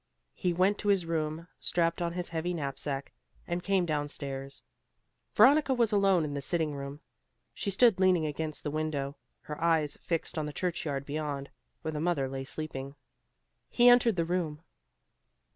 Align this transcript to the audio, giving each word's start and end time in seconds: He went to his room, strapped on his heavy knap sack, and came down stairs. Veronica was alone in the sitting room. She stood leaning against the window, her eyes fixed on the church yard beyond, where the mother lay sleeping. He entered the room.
He 0.33 0.51
went 0.51 0.79
to 0.79 0.87
his 0.87 1.05
room, 1.05 1.47
strapped 1.59 2.01
on 2.01 2.13
his 2.13 2.29
heavy 2.29 2.55
knap 2.55 2.79
sack, 2.79 3.11
and 3.45 3.61
came 3.61 3.85
down 3.85 4.07
stairs. 4.07 4.63
Veronica 5.35 5.75
was 5.75 5.91
alone 5.91 6.25
in 6.25 6.33
the 6.33 6.41
sitting 6.41 6.73
room. 6.73 7.01
She 7.53 7.69
stood 7.69 7.99
leaning 7.99 8.25
against 8.25 8.63
the 8.63 8.71
window, 8.71 9.15
her 9.41 9.61
eyes 9.63 9.97
fixed 10.01 10.39
on 10.39 10.47
the 10.47 10.53
church 10.53 10.85
yard 10.85 11.05
beyond, 11.05 11.51
where 11.83 11.91
the 11.91 12.01
mother 12.01 12.27
lay 12.27 12.45
sleeping. 12.45 12.95
He 13.69 13.89
entered 13.89 14.15
the 14.15 14.25
room. 14.25 14.63